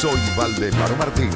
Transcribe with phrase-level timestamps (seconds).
[0.00, 1.34] Soy Valdemar Martínez,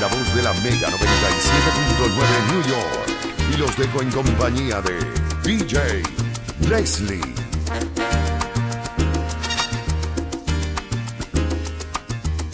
[0.00, 3.10] la voz de la Mega 97.9 New York.
[3.52, 4.96] Y los dejo en compañía de
[5.42, 6.00] DJ
[6.68, 7.20] Leslie.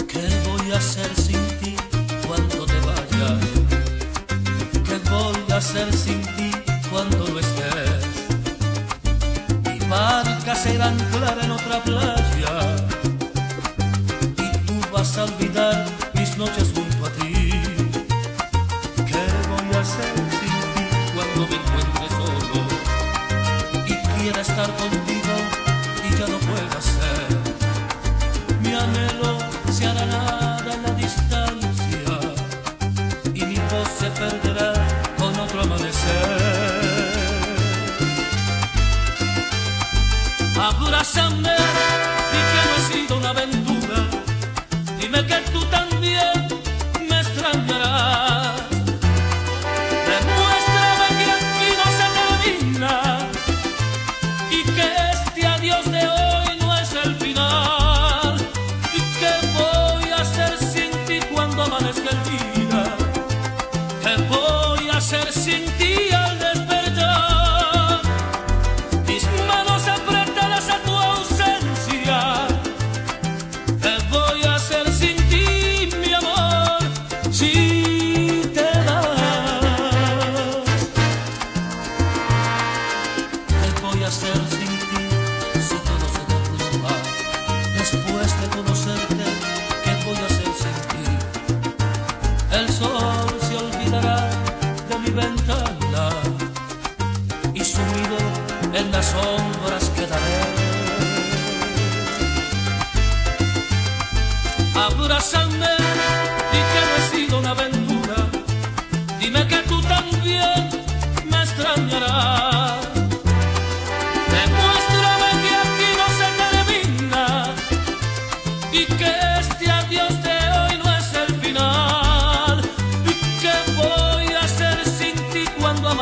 [0.08, 1.76] ¿Qué voy a hacer sin ti
[2.26, 3.44] cuando te vayas?
[4.88, 6.50] ¿Qué voy a hacer sin ti
[6.90, 8.06] cuando no estés?
[9.70, 12.25] Mis barcas serán claras en otra playa
[16.14, 17.50] mis noches junto a ti.
[19.06, 20.84] ¿Qué voy a hacer sin ti
[21.14, 22.58] cuando me encuentre solo
[23.86, 25.05] y quiera estar contigo?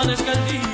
[0.04, 0.73] amanezca el día.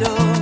[0.00, 0.33] yo.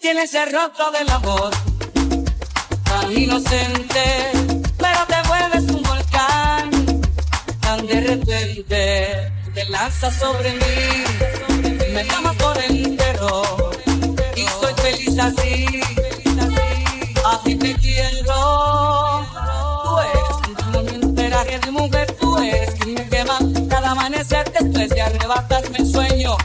[0.00, 1.50] tiene ese rostro del amor
[2.84, 4.30] tan inocente,
[4.78, 6.70] pero te vuelves un volcán
[7.60, 9.32] tan de repente.
[9.54, 13.72] Te lanzas sobre mí, me llamas por el entero
[14.36, 15.80] y soy feliz así,
[17.26, 19.26] así te quiero.
[19.82, 23.38] Tú eres un enteraje de mujer, tú eres quien me quema
[23.68, 26.36] cada amanecer después de arrebatarme el sueño.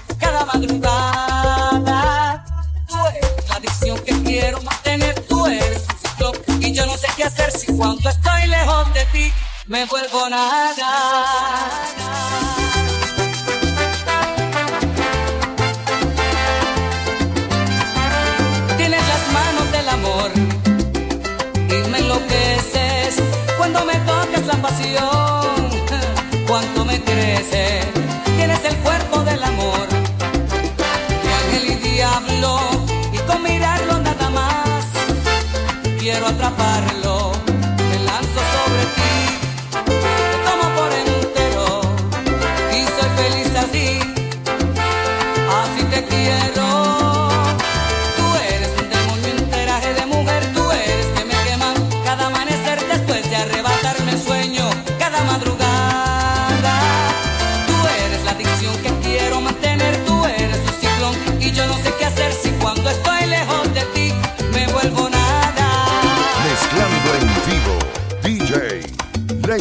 [9.73, 10.91] me vuelvo nada.
[18.77, 20.31] Tienes las manos del amor
[21.75, 23.15] y me enloqueces
[23.57, 25.55] cuando me tocas la pasión,
[26.45, 27.81] cuánto me crece,
[28.37, 29.87] tienes el cuerpo del amor,
[31.23, 32.59] de ángel y diablo,
[33.11, 34.85] y con mirarlo nada más,
[35.99, 37.12] quiero atraparlo.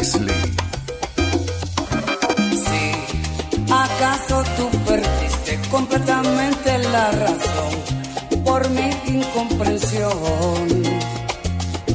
[0.03, 0.33] Leslie.
[2.65, 2.85] Sí,
[3.71, 7.73] ¿acaso tú perdiste completamente la razón
[8.43, 10.67] por mi incomprensión?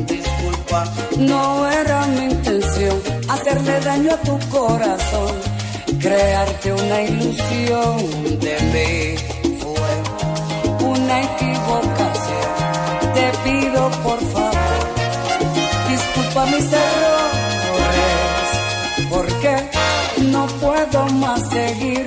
[0.06, 0.84] Disculpa,
[1.18, 2.96] no era mi intención
[3.28, 5.34] hacerle daño a tu corazón,
[6.00, 7.96] crearte una ilusión
[8.40, 8.98] de mí.
[9.60, 12.52] Fue una equivocación,
[13.12, 14.58] te pido por favor
[15.88, 17.27] disculpa mis errores
[19.10, 19.56] porque
[20.32, 22.06] no puedo más seguir.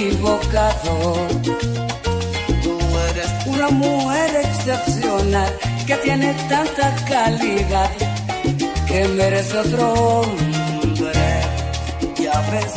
[0.00, 1.14] Equivocado.
[2.62, 2.78] Tú
[3.10, 5.52] eres una mujer excepcional
[5.86, 7.90] que tiene tanta calidad
[8.86, 11.12] que merece otro hombre.
[12.18, 12.72] Ya ves,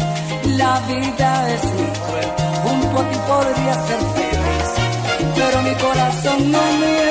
[0.58, 2.30] la vida es muy cruel.
[2.74, 4.70] Un poco podría ser feliz,
[5.36, 7.03] pero mi corazón no miente.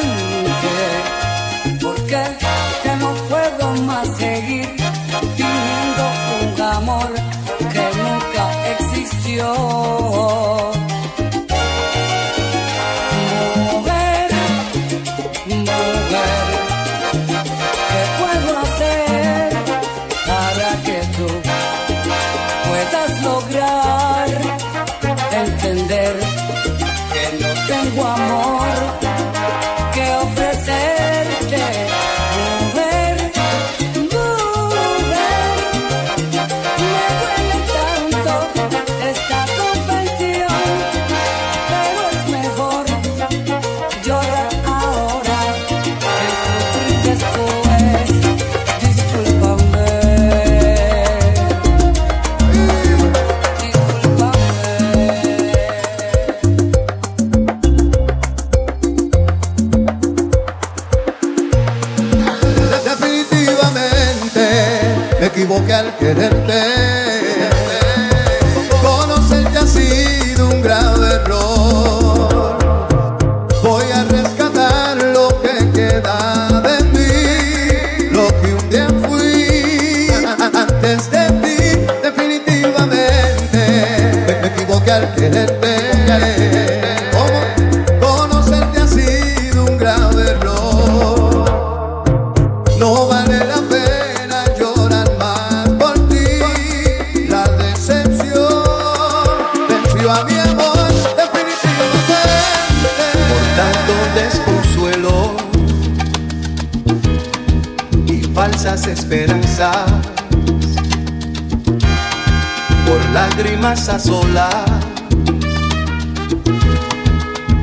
[112.86, 114.54] Por lágrimas a solas,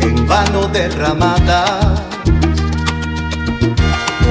[0.02, 2.10] en vano derramadas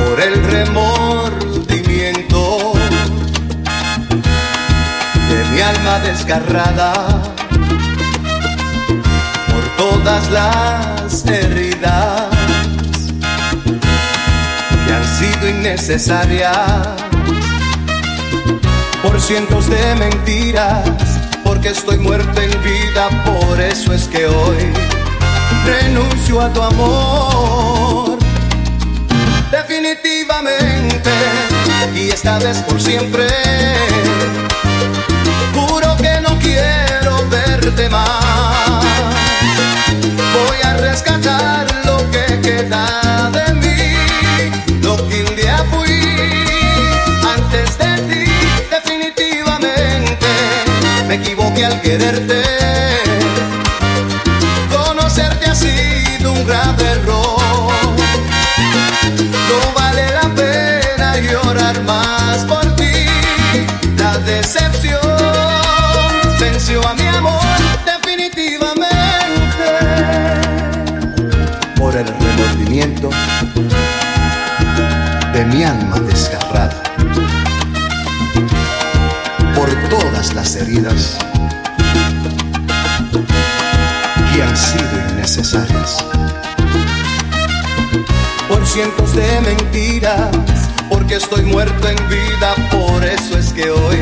[0.08, 2.72] por el remordimiento
[5.28, 6.92] de mi alma desgarrada,
[9.48, 12.28] por todas las heridas
[14.86, 16.97] que han sido innecesarias,
[19.02, 20.88] por cientos de mentiras,
[21.44, 24.72] porque estoy muerto en vida, por eso es que hoy
[25.64, 28.18] renuncio a tu amor
[29.50, 31.10] definitivamente
[31.94, 33.26] y esta vez por siempre.
[35.54, 38.84] Juro que no quiero verte más.
[40.34, 43.07] Voy a rescatar lo que queda
[51.68, 52.42] al quererte.
[54.74, 57.40] Conocerte ha sido un grave error.
[59.48, 63.06] No vale la pena llorar más por ti.
[63.96, 65.00] La decepción
[66.40, 67.42] venció a mi amor
[67.84, 69.68] definitivamente.
[71.76, 73.10] Por el remordimiento
[75.32, 76.82] de mi alma desgarrada.
[79.54, 81.17] Por todas las heridas
[88.78, 90.30] cientos de mentiras,
[90.88, 93.98] porque estoy muerto en vida, por eso es que hoy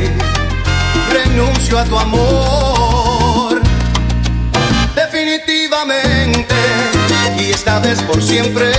[1.11, 3.63] renuncio a tu amor.
[4.95, 6.55] Definitivamente,
[7.39, 8.71] y esta vez por siempre,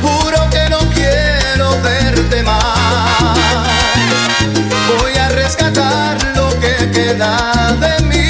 [0.00, 3.36] juro que no quiero verte más.
[4.98, 8.28] Voy a rescatar lo que queda de mí,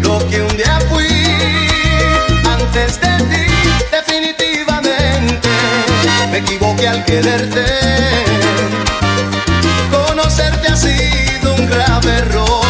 [0.00, 1.08] lo que un día fui
[2.46, 3.43] antes de ti.
[3.94, 5.48] Definitivamente
[6.32, 7.64] me equivoqué al quererte.
[9.88, 12.63] Conocerte ha sido un grave error.